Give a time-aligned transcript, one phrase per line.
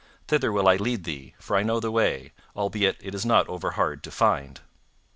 [0.29, 4.01] Thither will I lead thee, for I know the way; albeit it is not overhard
[4.05, 4.59] to find."